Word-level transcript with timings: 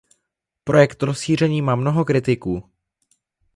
Projekt 0.63 1.03
rozšíření 1.03 1.61
má 1.61 1.75
mnoho 1.75 2.05
kritiků. 2.05 2.63